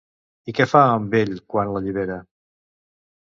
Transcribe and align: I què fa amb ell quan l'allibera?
I 0.51 0.55
què 0.59 0.65
fa 0.69 0.79
amb 0.93 1.13
ell 1.19 1.35
quan 1.55 1.73
l'allibera? 1.75 2.17